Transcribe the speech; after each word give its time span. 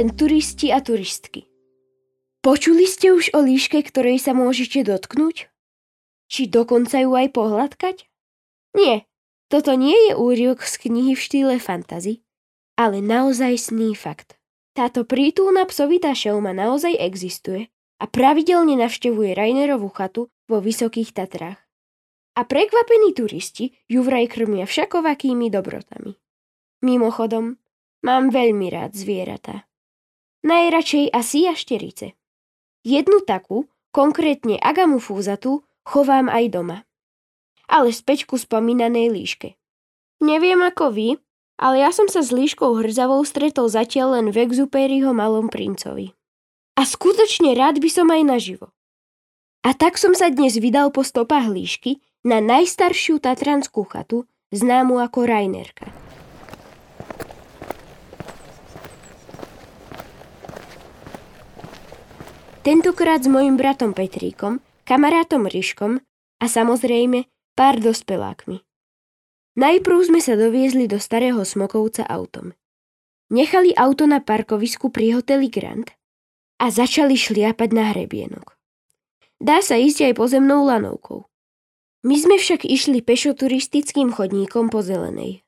len 0.00 0.16
turisti 0.16 0.72
a 0.72 0.80
turistky. 0.80 1.44
Počuli 2.40 2.88
ste 2.88 3.12
už 3.12 3.36
o 3.36 3.44
líške, 3.44 3.84
ktorej 3.84 4.16
sa 4.16 4.32
môžete 4.32 4.80
dotknúť? 4.80 5.52
Či 6.24 6.48
dokonca 6.48 7.04
ju 7.04 7.12
aj 7.12 7.28
pohľadkať? 7.36 8.08
Nie, 8.72 9.04
toto 9.52 9.76
nie 9.76 10.08
je 10.08 10.16
úriok 10.16 10.64
z 10.64 10.88
knihy 10.88 11.12
v 11.12 11.20
štýle 11.20 11.54
fantasy, 11.60 12.24
ale 12.80 13.04
naozaj 13.04 13.60
sný 13.60 13.92
fakt. 13.92 14.40
Táto 14.72 15.04
prítulná 15.04 15.68
psovitá 15.68 16.16
šelma 16.16 16.56
naozaj 16.56 16.96
existuje 16.96 17.68
a 18.00 18.08
pravidelne 18.08 18.80
navštevuje 18.80 19.36
Rainerovú 19.36 19.92
chatu 19.92 20.32
vo 20.48 20.64
Vysokých 20.64 21.12
Tatrách. 21.12 21.60
A 22.40 22.48
prekvapení 22.48 23.12
turisti 23.12 23.76
ju 23.84 24.00
vraj 24.00 24.32
krmia 24.32 24.64
všakovakými 24.64 25.52
dobrotami. 25.52 26.16
Mimochodom, 26.80 27.60
mám 28.00 28.32
veľmi 28.32 28.72
rád 28.72 28.96
zvieratá. 28.96 29.68
Najradšej 30.40 31.12
asi 31.12 31.44
jašterice. 31.44 32.06
Jednu 32.86 33.20
takú, 33.24 33.68
konkrétne 33.92 34.56
Agamu 34.56 34.98
fúzatu, 34.98 35.64
chovám 35.84 36.32
aj 36.32 36.44
doma 36.48 36.78
ale 37.70 37.94
späť 37.94 38.26
ku 38.26 38.34
spomínanej 38.34 39.14
líške. 39.14 39.54
Neviem 40.20 40.60
ako 40.66 40.90
vy, 40.90 41.08
ale 41.56 41.86
ja 41.86 41.94
som 41.94 42.10
sa 42.10 42.20
s 42.20 42.34
líškou 42.34 42.82
hrzavou 42.82 43.22
stretol 43.22 43.70
zatiaľ 43.70 44.20
len 44.20 44.26
v 44.34 44.42
Exupériho 44.44 45.14
malom 45.14 45.46
princovi. 45.46 46.12
A 46.74 46.82
skutočne 46.84 47.54
rád 47.54 47.78
by 47.78 47.88
som 47.88 48.10
aj 48.10 48.22
naživo. 48.26 48.66
A 49.64 49.72
tak 49.72 49.96
som 49.96 50.12
sa 50.12 50.28
dnes 50.28 50.58
vydal 50.58 50.90
po 50.90 51.06
stopách 51.06 51.48
líšky 51.48 52.02
na 52.26 52.42
najstaršiu 52.42 53.22
tatranskú 53.22 53.86
chatu, 53.86 54.26
známu 54.50 54.98
ako 55.00 55.24
Rainerka. 55.24 56.09
Tentokrát 62.60 63.24
s 63.24 63.28
mojim 63.32 63.56
bratom 63.56 63.96
Petríkom, 63.96 64.60
kamarátom 64.84 65.48
Ryškom 65.48 65.96
a 66.40 66.44
samozrejme 66.44 67.24
pár 67.56 67.80
dospelákmi. 67.80 68.60
Najprv 69.56 69.98
sme 70.04 70.20
sa 70.20 70.36
doviezli 70.36 70.84
do 70.84 71.00
starého 71.00 71.40
Smokovca 71.40 72.04
autom. 72.04 72.52
Nechali 73.32 73.72
auto 73.72 74.04
na 74.04 74.20
parkovisku 74.20 74.92
pri 74.92 75.16
hoteli 75.16 75.48
Grand 75.48 75.88
a 76.60 76.68
začali 76.68 77.16
šliapať 77.16 77.72
na 77.72 77.96
hrebienok. 77.96 78.52
Dá 79.40 79.64
sa 79.64 79.80
ísť 79.80 80.12
aj 80.12 80.20
pozemnou 80.20 80.68
lanovkou. 80.68 81.24
My 82.04 82.16
sme 82.20 82.36
však 82.36 82.68
išli 82.68 83.00
pešo 83.00 83.32
turistickým 83.32 84.12
chodníkom 84.12 84.68
po 84.68 84.84
zelenej. 84.84 85.40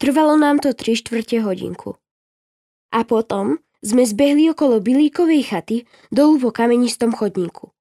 Trvalo 0.00 0.40
nám 0.40 0.64
to 0.64 0.72
3 0.72 1.04
štvrte 1.04 1.44
hodinku. 1.44 2.00
A 2.96 3.04
potom 3.04 3.60
sme 3.80 4.04
zbehli 4.04 4.52
okolo 4.52 4.80
Bilíkovej 4.80 5.52
chaty 5.52 5.76
dolu 6.12 6.48
po 6.48 6.50
kamenistom 6.52 7.16
chodníku. 7.16 7.72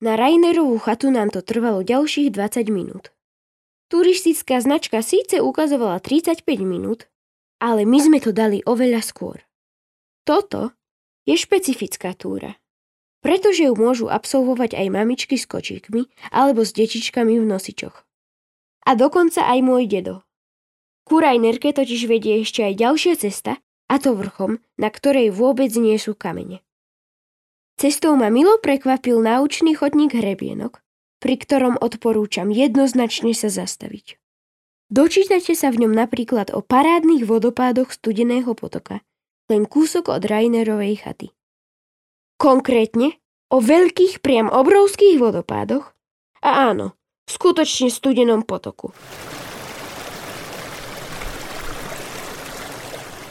Na 0.00 0.16
Rainerovú 0.16 0.76
chatu 0.80 1.08
nám 1.08 1.32
to 1.32 1.40
trvalo 1.40 1.80
ďalších 1.80 2.28
20 2.32 2.68
minút. 2.68 3.12
Turistická 3.88 4.60
značka 4.60 5.00
síce 5.00 5.40
ukazovala 5.40 6.02
35 6.02 6.42
minút, 6.66 7.08
ale 7.62 7.88
my 7.88 7.98
sme 8.02 8.18
to 8.20 8.34
dali 8.34 8.60
oveľa 8.66 9.00
skôr. 9.00 9.46
Toto 10.26 10.74
je 11.24 11.38
špecifická 11.38 12.12
túra, 12.18 12.58
pretože 13.22 13.64
ju 13.64 13.72
môžu 13.78 14.10
absolvovať 14.10 14.74
aj 14.74 14.86
mamičky 14.90 15.38
s 15.38 15.46
kočíkmi 15.46 16.10
alebo 16.34 16.66
s 16.66 16.74
detičkami 16.74 17.38
v 17.40 17.46
nosičoch. 17.46 18.04
A 18.86 18.94
dokonca 18.98 19.46
aj 19.46 19.58
môj 19.62 19.86
dedo. 19.86 20.26
Ku 21.06 21.22
Rainerke 21.22 21.70
totiž 21.70 22.10
vedie 22.10 22.42
ešte 22.42 22.66
aj 22.66 22.74
ďalšia 22.82 23.14
cesta, 23.18 23.62
a 23.86 24.02
to 24.02 24.18
vrchom, 24.18 24.58
na 24.78 24.88
ktorej 24.90 25.30
vôbec 25.30 25.70
nie 25.78 25.96
sú 25.96 26.18
kamene. 26.18 26.62
Cestou 27.76 28.16
ma 28.16 28.32
milo 28.32 28.56
prekvapil 28.56 29.20
náučný 29.20 29.76
chodník 29.76 30.16
hrebienok, 30.16 30.80
pri 31.20 31.34
ktorom 31.36 31.76
odporúčam 31.76 32.48
jednoznačne 32.48 33.36
sa 33.36 33.52
zastaviť. 33.52 34.16
Dočítate 34.88 35.52
sa 35.58 35.74
v 35.74 35.84
ňom 35.84 35.92
napríklad 35.92 36.54
o 36.54 36.62
parádnych 36.62 37.26
vodopádoch 37.26 37.90
studeného 37.90 38.54
potoka, 38.54 39.02
len 39.50 39.66
kúsok 39.66 40.08
od 40.14 40.22
Rainerovej 40.22 41.02
chaty. 41.02 41.28
Konkrétne 42.38 43.18
o 43.50 43.58
veľkých, 43.58 44.22
priam 44.22 44.46
obrovských 44.46 45.18
vodopádoch 45.18 45.90
a 46.42 46.70
áno, 46.70 46.94
skutočne 47.26 47.90
studenom 47.90 48.46
potoku. 48.46 48.94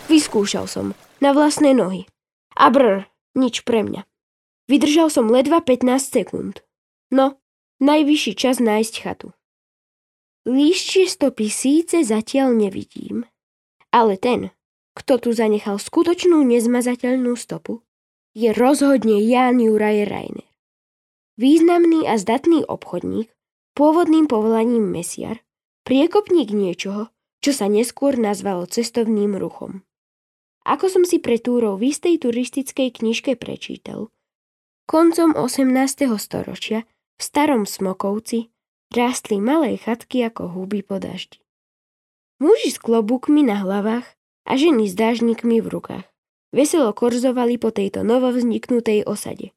Vyskúšal 0.05 0.69
som, 0.69 0.93
na 1.17 1.33
vlastné 1.33 1.73
nohy. 1.73 2.05
A 2.53 2.69
brr, 2.69 3.09
nič 3.33 3.65
pre 3.65 3.81
mňa. 3.81 4.05
Vydržal 4.69 5.09
som 5.09 5.29
ledva 5.29 5.61
15 5.65 5.97
sekúnd. 5.97 6.61
No, 7.09 7.41
najvyšší 7.81 8.33
čas 8.37 8.61
nájsť 8.61 8.93
chatu. 9.01 9.33
Líščie 10.45 11.09
stopy 11.09 11.49
síce 11.49 12.05
zatiaľ 12.05 12.53
nevidím, 12.53 13.25
ale 13.89 14.13
ten, 14.13 14.53
kto 14.93 15.17
tu 15.17 15.29
zanechal 15.33 15.81
skutočnú 15.81 16.45
nezmazateľnú 16.45 17.33
stopu, 17.33 17.81
je 18.37 18.53
rozhodne 18.53 19.17
Jan 19.25 19.57
Juraj 19.57 20.05
Reiner. 20.05 20.45
Významný 21.41 22.05
a 22.05 22.21
zdatný 22.21 22.61
obchodník, 22.61 23.33
pôvodným 23.73 24.29
povolaním 24.29 24.85
mesiar, 24.85 25.41
priekopník 25.81 26.53
niečoho, 26.53 27.09
čo 27.41 27.51
sa 27.51 27.65
neskôr 27.65 28.13
nazvalo 28.15 28.69
cestovným 28.69 29.33
ruchom. 29.33 29.81
Ako 30.65 30.89
som 30.89 31.05
si 31.05 31.21
pre 31.21 31.37
túrou 31.37 31.77
v 31.77 31.93
istej 31.93 32.25
turistickej 32.25 32.99
knižke 32.99 33.37
prečítal, 33.37 34.09
Koncom 34.85 35.33
18. 35.33 35.65
storočia 36.17 36.85
v 37.17 37.21
starom 37.21 37.63
Smokovci 37.65 38.53
rástli 38.93 39.41
malé 39.41 39.81
chatky 39.81 40.25
ako 40.25 40.51
huby 40.51 40.85
po 40.85 41.01
daždi. 41.01 41.41
Muži 42.43 42.69
s 42.73 42.77
klobúkmi 42.77 43.41
na 43.47 43.63
hlavách 43.63 44.05
a 44.45 44.51
ženy 44.59 44.85
s 44.85 44.93
dážnikmi 44.93 45.63
v 45.63 45.71
rukách 45.71 46.05
veselo 46.53 46.93
korzovali 46.93 47.57
po 47.57 47.73
tejto 47.73 48.05
novovzniknutej 48.05 49.09
osade. 49.09 49.54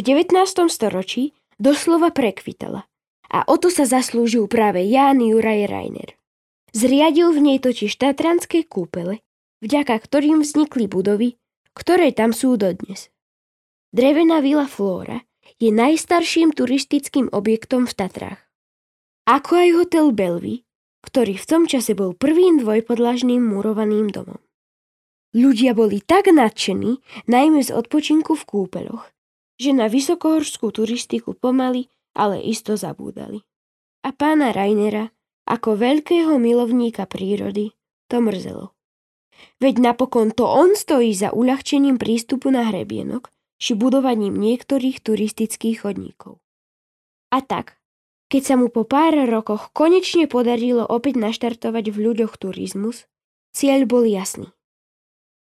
V 0.00 0.08
19. 0.08 0.32
storočí 0.72 1.36
doslova 1.60 2.08
prekvitala. 2.08 2.88
A 3.28 3.44
o 3.44 3.60
to 3.60 3.68
sa 3.68 3.84
zaslúžil 3.84 4.48
práve 4.48 4.80
Ján 4.88 5.20
Juraj 5.20 5.68
Reiner. 5.68 6.16
Zriadil 6.72 7.36
v 7.36 7.44
nej 7.44 7.58
totiž 7.60 8.00
tatranské 8.00 8.64
kúpele, 8.64 9.20
vďaka 9.60 9.92
ktorým 9.92 10.40
vznikli 10.40 10.88
budovy, 10.88 11.36
ktoré 11.76 12.16
tam 12.16 12.32
sú 12.32 12.56
dodnes. 12.56 13.12
Drevená 13.92 14.40
vila 14.40 14.64
Flóra 14.64 15.20
je 15.60 15.68
najstarším 15.68 16.56
turistickým 16.56 17.28
objektom 17.28 17.84
v 17.84 17.92
Tatrách. 17.92 18.40
Ako 19.28 19.52
aj 19.52 19.68
hotel 19.84 20.16
Belvy, 20.16 20.64
ktorý 21.04 21.36
v 21.36 21.44
tom 21.44 21.68
čase 21.68 21.92
bol 21.92 22.16
prvým 22.16 22.56
dvojpodlažným 22.64 23.44
murovaným 23.44 24.08
domom. 24.08 24.40
Ľudia 25.36 25.76
boli 25.76 26.00
tak 26.00 26.32
nadšení, 26.32 27.04
najmä 27.28 27.60
z 27.60 27.76
odpočinku 27.76 28.32
v 28.32 28.48
kúpeloch, 28.48 29.04
že 29.60 29.76
na 29.76 29.92
vysokohorskú 29.92 30.72
turistiku 30.72 31.36
pomaly, 31.36 31.92
ale 32.16 32.40
isto 32.40 32.80
zabúdali. 32.80 33.44
A 34.00 34.16
pána 34.16 34.56
Rainera, 34.56 35.12
ako 35.44 35.76
veľkého 35.76 36.40
milovníka 36.40 37.04
prírody, 37.04 37.76
to 38.08 38.24
mrzelo. 38.24 38.72
Veď 39.60 39.92
napokon 39.92 40.32
to 40.32 40.48
on 40.48 40.72
stojí 40.72 41.12
za 41.12 41.36
uľahčením 41.36 42.00
prístupu 42.00 42.48
na 42.48 42.72
hrebienok 42.72 43.28
či 43.60 43.76
budovaním 43.76 44.40
niektorých 44.40 45.04
turistických 45.04 45.84
chodníkov. 45.84 46.40
A 47.28 47.44
tak, 47.44 47.76
keď 48.32 48.42
sa 48.42 48.54
mu 48.56 48.72
po 48.72 48.88
pár 48.88 49.12
rokoch 49.28 49.68
konečne 49.76 50.24
podarilo 50.24 50.88
opäť 50.88 51.20
naštartovať 51.20 51.92
v 51.92 51.98
ľuďoch 52.00 52.40
turizmus, 52.40 53.04
cieľ 53.52 53.84
bol 53.84 54.08
jasný. 54.08 54.48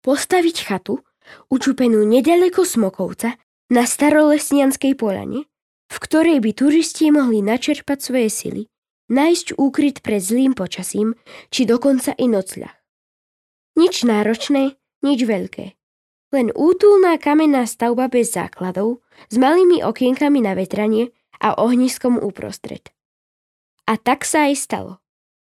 Postaviť 0.00 0.56
chatu, 0.64 1.04
učupenú 1.52 2.08
nedaleko 2.08 2.64
Smokovca, 2.64 3.36
na 3.66 3.82
starolesnianskej 3.82 4.94
polane, 4.94 5.50
v 5.86 5.96
ktorej 5.98 6.38
by 6.42 6.50
turisti 6.54 7.10
mohli 7.10 7.42
načerpať 7.42 7.98
svoje 7.98 8.30
sily, 8.30 8.62
nájsť 9.10 9.58
úkryt 9.58 10.02
pred 10.02 10.22
zlým 10.22 10.54
počasím, 10.54 11.14
či 11.50 11.66
dokonca 11.66 12.14
i 12.18 12.26
nocľah. 12.26 12.74
Nič 13.76 14.02
náročné, 14.06 14.74
nič 15.04 15.20
veľké. 15.22 15.76
Len 16.34 16.50
útulná 16.50 17.18
kamenná 17.22 17.66
stavba 17.70 18.10
bez 18.10 18.34
základov, 18.34 19.02
s 19.30 19.36
malými 19.38 19.82
okienkami 19.86 20.42
na 20.42 20.58
vetranie 20.58 21.14
a 21.38 21.54
ohniskom 21.54 22.18
uprostred. 22.18 22.90
A 23.86 23.94
tak 23.94 24.26
sa 24.26 24.50
aj 24.50 24.54
stalo. 24.58 24.92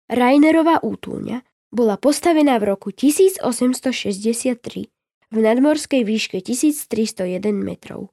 Rainerová 0.06 0.78
útulňa 0.82 1.42
bola 1.74 1.98
postavená 1.98 2.58
v 2.62 2.74
roku 2.74 2.94
1863 2.94 4.90
v 5.30 5.36
nadmorskej 5.38 6.02
výške 6.02 6.42
1301 6.42 7.54
metrov. 7.54 8.10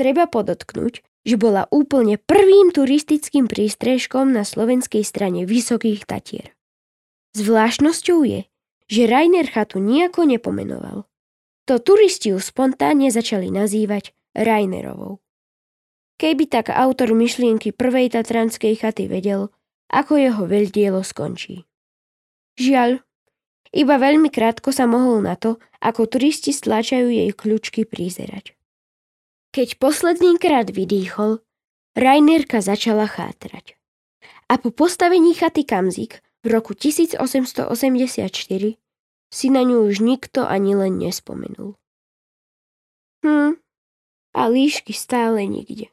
Treba 0.00 0.24
podotknúť, 0.24 1.04
že 1.28 1.36
bola 1.36 1.68
úplne 1.68 2.16
prvým 2.16 2.72
turistickým 2.72 3.44
prístrežkom 3.44 4.32
na 4.32 4.48
slovenskej 4.48 5.04
strane 5.04 5.44
Vysokých 5.44 6.08
Tatier. 6.08 6.56
Zvláštnosťou 7.36 8.18
je, 8.24 8.48
že 8.88 9.02
Rainer 9.04 9.46
chatu 9.46 9.78
nejako 9.78 10.24
nepomenoval. 10.24 11.04
To 11.68 11.74
turisti 11.78 12.32
ju 12.32 12.40
spontánne 12.40 13.12
začali 13.12 13.52
nazývať 13.52 14.16
Rainerovou. 14.32 15.20
Keby 16.16 16.48
tak 16.48 16.72
autor 16.72 17.12
myšlienky 17.12 17.72
prvej 17.76 18.12
tatranskej 18.16 18.76
chaty 18.80 19.06
vedel, 19.06 19.52
ako 19.92 20.16
jeho 20.16 20.42
veľdielo 20.48 21.04
skončí. 21.04 21.68
Žiaľ, 22.56 23.04
iba 23.70 23.94
veľmi 23.98 24.28
krátko 24.34 24.74
sa 24.74 24.90
mohol 24.90 25.22
na 25.22 25.38
to, 25.38 25.62
ako 25.78 26.10
turisti 26.10 26.50
stlačajú 26.50 27.06
jej 27.06 27.30
kľúčky 27.30 27.86
prízerať. 27.86 28.54
Keď 29.50 29.78
posledný 29.82 30.38
krát 30.38 30.70
vydýchol, 30.70 31.42
Rainerka 31.98 32.62
začala 32.62 33.10
chátrať. 33.10 33.74
A 34.46 34.58
po 34.58 34.70
postavení 34.70 35.34
chaty 35.34 35.66
Kamzik 35.66 36.22
v 36.42 36.46
roku 36.54 36.74
1884 36.74 37.66
si 39.30 39.46
na 39.50 39.62
ňu 39.62 39.86
už 39.86 40.02
nikto 40.02 40.46
ani 40.46 40.74
len 40.74 40.98
nespomenul. 40.98 41.78
Hm, 43.26 43.58
a 44.34 44.42
líšky 44.46 44.94
stále 44.94 45.46
nikde. 45.46 45.90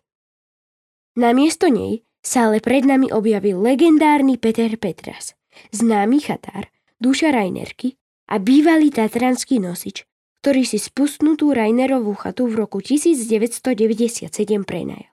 Namiesto 1.18 1.70
nej 1.70 2.06
sa 2.22 2.50
ale 2.50 2.62
pred 2.62 2.86
nami 2.86 3.10
objavil 3.10 3.58
legendárny 3.58 4.38
Peter 4.38 4.70
Petras, 4.78 5.34
známy 5.74 6.22
chatár, 6.22 6.70
duša 6.98 7.34
Rainerky 7.34 7.98
a 8.28 8.42
bývalý 8.42 8.90
tatranský 8.90 9.62
nosič, 9.62 10.04
ktorý 10.42 10.64
si 10.66 10.78
spustnutú 10.82 11.54
Rainerovú 11.54 12.14
chatu 12.18 12.50
v 12.50 12.66
roku 12.66 12.80
1997 12.82 14.32
prenajal. 14.64 15.12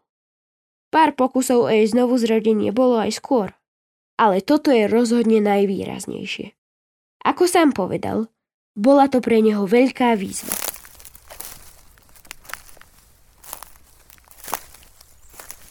Pár 0.94 1.19
pokusov 1.19 1.66
o 1.66 1.70
jej 1.70 1.90
znovu 1.90 2.14
zrodenie 2.22 2.70
bolo 2.70 3.02
aj 3.02 3.19
skôr, 3.19 3.50
ale 4.14 4.38
toto 4.38 4.70
je 4.70 4.86
rozhodne 4.86 5.42
najvýraznejšie. 5.42 6.54
Ako 7.26 7.50
sám 7.50 7.75
povedal, 7.75 8.31
bola 8.78 9.10
to 9.10 9.19
pre 9.19 9.42
neho 9.42 9.66
veľká 9.66 10.14
výzva. 10.14 10.54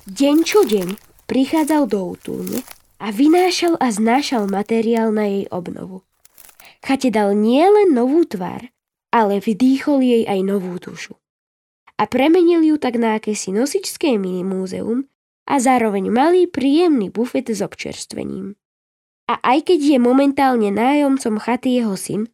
Deň 0.04 0.38
čo 0.44 0.68
deň 0.68 1.00
prichádzal 1.32 1.88
do 1.88 2.00
útulne 2.12 2.60
a 3.04 3.12
vynášal 3.12 3.76
a 3.84 3.92
znášal 3.92 4.48
materiál 4.48 5.12
na 5.12 5.28
jej 5.28 5.46
obnovu. 5.52 6.08
Chate 6.80 7.12
dal 7.12 7.36
nielen 7.36 7.92
novú 7.92 8.24
tvár, 8.24 8.72
ale 9.12 9.44
vydýchol 9.44 10.00
jej 10.00 10.24
aj 10.24 10.40
novú 10.48 10.80
dušu. 10.80 11.20
A 12.00 12.08
premenil 12.08 12.64
ju 12.64 12.80
tak 12.80 12.96
na 12.96 13.20
akési 13.20 13.52
nosičské 13.52 14.16
minimúzeum 14.16 15.12
a 15.44 15.60
zároveň 15.60 16.08
malý 16.08 16.48
príjemný 16.48 17.12
bufet 17.12 17.52
s 17.52 17.60
občerstvením. 17.60 18.56
A 19.28 19.36
aj 19.44 19.68
keď 19.68 19.80
je 19.96 20.00
momentálne 20.00 20.72
nájomcom 20.72 21.44
chaty 21.44 21.84
jeho 21.84 22.00
syn, 22.00 22.32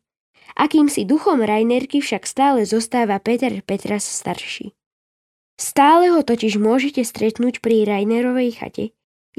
akýmsi 0.54 1.06
duchom 1.06 1.42
Rainerky 1.42 1.98
však 1.98 2.30
stále 2.30 2.66
zostáva 2.70 3.18
Peter 3.18 3.54
Petras 3.66 4.06
starší. 4.06 4.78
Stále 5.58 6.14
ho 6.14 6.22
totiž 6.22 6.62
môžete 6.62 7.02
stretnúť 7.02 7.60
pri 7.60 7.84
Rainerovej 7.90 8.50
chate, 8.58 8.86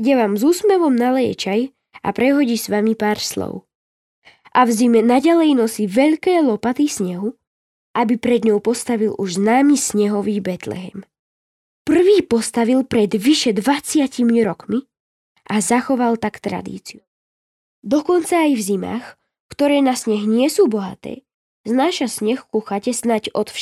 kde 0.00 0.17
vám 0.17 0.41
s 0.41 0.43
úsmevom 0.49 0.97
naleje 0.97 1.37
čaj 1.37 1.61
a 2.00 2.08
prehodí 2.17 2.56
s 2.56 2.73
vami 2.73 2.97
pár 2.97 3.20
slov. 3.20 3.69
A 4.56 4.64
v 4.64 4.73
zime 4.73 5.05
naďalej 5.05 5.52
nosí 5.52 5.85
veľké 5.85 6.41
lopaty 6.41 6.88
snehu, 6.88 7.37
aby 7.93 8.17
pred 8.17 8.49
ňou 8.49 8.64
postavil 8.64 9.12
už 9.20 9.37
známy 9.37 9.76
snehový 9.76 10.41
Betlehem. 10.41 11.05
Prvý 11.85 12.25
postavil 12.25 12.88
pred 12.88 13.12
vyše 13.12 13.52
20 13.52 14.08
rokmi 14.41 14.88
a 15.52 15.61
zachoval 15.61 16.17
tak 16.17 16.41
tradíciu. 16.41 17.05
Dokonca 17.85 18.49
aj 18.49 18.52
v 18.56 18.62
zimách, 18.62 19.06
ktoré 19.52 19.85
na 19.85 19.99
sneh 19.99 20.25
nie 20.25 20.49
sú 20.49 20.70
bohaté, 20.70 21.29
znáša 21.69 22.08
sneh 22.08 22.41
ku 22.49 22.64
chate 22.64 22.97
snať 22.97 23.37
od 23.37 23.52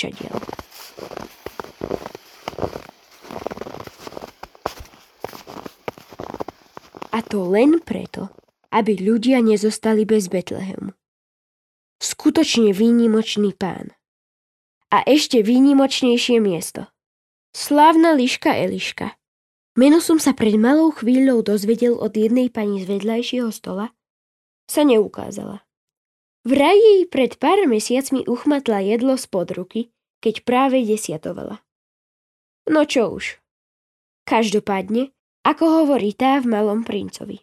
A 7.09 7.25
to 7.25 7.49
len 7.49 7.81
preto, 7.81 8.29
aby 8.69 9.01
ľudia 9.01 9.41
nezostali 9.41 10.05
bez 10.05 10.29
Betlehemu. 10.29 10.93
Skutočne 11.99 12.77
výnimočný 12.77 13.57
pán. 13.57 13.97
A 14.93 15.03
ešte 15.09 15.41
výnimočnejšie 15.41 16.39
miesto. 16.39 16.87
Slávna 17.57 18.13
Liška 18.13 18.55
Eliška. 18.55 19.17
Meno 19.75 20.05
som 20.05 20.21
sa 20.21 20.37
pred 20.37 20.55
malou 20.61 20.93
chvíľou 20.93 21.41
dozvedel 21.41 21.97
od 21.97 22.13
jednej 22.13 22.53
pani 22.53 22.83
z 22.83 22.99
vedľajšieho 22.99 23.51
stola, 23.51 23.95
sa 24.69 24.85
neukázala. 24.85 25.65
Vraj 26.45 26.77
jej 26.77 27.03
pred 27.09 27.35
pár 27.41 27.63
mesiacmi 27.65 28.25
uchmatla 28.29 28.85
jedlo 28.85 29.17
spod 29.17 29.55
ruky, 29.57 29.91
keď 30.21 30.45
práve 30.45 30.81
desiatovala. 30.85 31.65
No 32.69 32.85
čo 32.85 33.17
už. 33.17 33.41
Každopádne, 34.29 35.15
ako 35.49 35.65
hovorí 35.81 36.13
tá 36.13 36.37
v 36.45 36.53
Malom 36.53 36.85
princovi. 36.85 37.41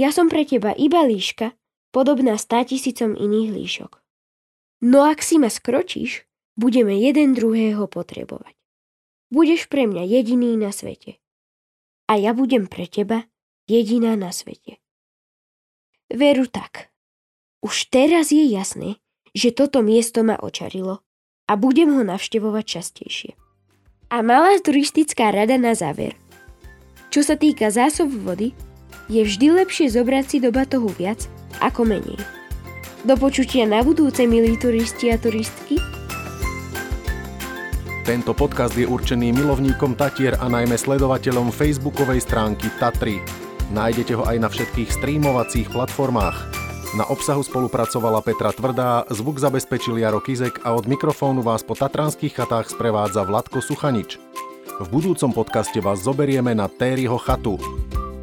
Ja 0.00 0.08
som 0.08 0.32
pre 0.32 0.48
teba 0.48 0.72
iba 0.72 1.04
líška, 1.04 1.52
podobná 1.92 2.40
stá 2.40 2.64
tisícom 2.64 3.12
iných 3.12 3.50
líšok. 3.52 3.92
No 4.88 5.04
ak 5.04 5.20
si 5.20 5.36
ma 5.36 5.52
skročíš, 5.52 6.24
budeme 6.56 6.96
jeden 6.96 7.36
druhého 7.36 7.84
potrebovať. 7.92 8.56
Budeš 9.28 9.68
pre 9.68 9.84
mňa 9.84 10.08
jediný 10.08 10.56
na 10.56 10.72
svete. 10.72 11.20
A 12.08 12.16
ja 12.16 12.32
budem 12.32 12.64
pre 12.64 12.88
teba 12.88 13.28
jediná 13.68 14.16
na 14.16 14.32
svete. 14.32 14.80
Veru 16.08 16.48
tak. 16.48 16.88
Už 17.60 17.92
teraz 17.92 18.32
je 18.32 18.48
jasné, 18.48 18.96
že 19.36 19.52
toto 19.52 19.84
miesto 19.84 20.24
ma 20.24 20.40
očarilo 20.40 21.04
a 21.44 21.52
budem 21.52 21.92
ho 21.92 22.00
navštevovať 22.00 22.64
častejšie. 22.64 23.32
A 24.08 24.24
malá 24.24 24.56
turistická 24.64 25.28
rada 25.28 25.60
na 25.60 25.76
záver– 25.76 26.16
čo 27.08 27.24
sa 27.24 27.40
týka 27.40 27.72
zásob 27.72 28.12
vody, 28.12 28.52
je 29.08 29.24
vždy 29.24 29.64
lepšie 29.64 29.88
zobrať 29.88 30.24
si 30.28 30.36
do 30.44 30.52
batohu 30.52 30.92
viac 30.92 31.24
ako 31.64 31.88
menej. 31.88 32.20
Do 33.08 33.16
počutia 33.16 33.64
na 33.64 33.80
budúce, 33.80 34.28
milí 34.28 34.60
turisti 34.60 35.08
a 35.08 35.16
turistky. 35.16 35.80
Tento 38.04 38.32
podcast 38.32 38.72
je 38.72 38.88
určený 38.88 39.36
milovníkom 39.36 39.92
Tatier 39.92 40.36
a 40.40 40.48
najmä 40.48 40.76
sledovateľom 40.76 41.52
facebookovej 41.52 42.24
stránky 42.24 42.68
Tatry. 42.80 43.20
Nájdete 43.68 44.16
ho 44.16 44.24
aj 44.24 44.36
na 44.40 44.48
všetkých 44.48 44.92
streamovacích 44.96 45.68
platformách. 45.68 46.36
Na 46.96 47.04
obsahu 47.04 47.44
spolupracovala 47.44 48.24
Petra 48.24 48.48
Tvrdá, 48.48 49.04
zvuk 49.12 49.36
zabezpečil 49.36 50.00
Jaro 50.00 50.24
Kizek 50.24 50.64
a 50.64 50.72
od 50.72 50.88
mikrofónu 50.88 51.44
vás 51.44 51.60
po 51.60 51.76
tatranských 51.76 52.32
chatách 52.32 52.72
sprevádza 52.72 53.28
Vladko 53.28 53.60
Suchanič. 53.60 54.27
V 54.78 54.86
budúcom 54.94 55.34
podcaste 55.34 55.82
vás 55.82 56.06
zoberieme 56.06 56.54
na 56.54 56.70
Tériho 56.70 57.18
chatu. 57.18 57.58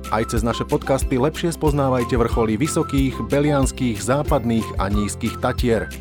Aj 0.08 0.24
cez 0.24 0.40
naše 0.40 0.64
podcasty 0.64 1.20
lepšie 1.20 1.52
spoznávajte 1.52 2.16
vrcholy 2.16 2.56
vysokých, 2.56 3.28
belianských, 3.28 4.00
západných 4.00 4.64
a 4.80 4.88
nízkych 4.88 5.36
Tatier. 5.44 5.92